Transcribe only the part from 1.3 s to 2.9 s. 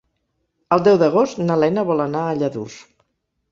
na Lena vol anar a Lladurs.